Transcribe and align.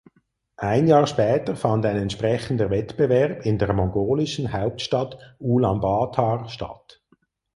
Ein 0.57 0.87
Jahr 0.87 1.05
später 1.05 1.55
fand 1.55 1.85
ein 1.85 1.95
entsprechender 1.95 2.71
Wettbewerb 2.71 3.45
in 3.45 3.59
der 3.59 3.71
mongolischen 3.71 4.51
Hauptstadt 4.51 5.35
Ulaanbaatar 5.37 6.49
statt. 6.49 7.03